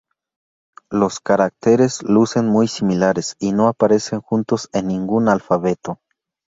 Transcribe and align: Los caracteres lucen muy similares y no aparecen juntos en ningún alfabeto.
Los 0.89 1.19
caracteres 1.19 2.01
lucen 2.01 2.47
muy 2.47 2.67
similares 2.67 3.35
y 3.37 3.51
no 3.51 3.67
aparecen 3.67 4.19
juntos 4.19 4.67
en 4.73 4.87
ningún 4.87 5.29
alfabeto. 5.29 5.99